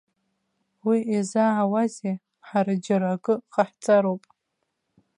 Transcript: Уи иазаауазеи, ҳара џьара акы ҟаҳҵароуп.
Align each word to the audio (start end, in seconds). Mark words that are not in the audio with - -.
Уи 0.87 0.99
иазаауазеи, 1.13 2.15
ҳара 2.47 2.73
џьара 2.83 3.07
акы 3.15 3.33
ҟаҳҵароуп. 3.53 4.23